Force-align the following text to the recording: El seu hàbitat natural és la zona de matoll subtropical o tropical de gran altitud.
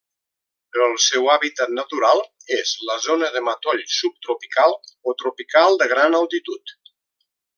El 0.85 0.93
seu 1.07 1.27
hàbitat 1.33 1.73
natural 1.79 2.23
és 2.57 2.71
la 2.91 2.95
zona 3.03 3.29
de 3.37 3.43
matoll 3.49 3.85
subtropical 3.99 4.75
o 5.13 5.17
tropical 5.23 5.79
de 5.83 5.91
gran 5.95 6.19
altitud. 6.23 6.77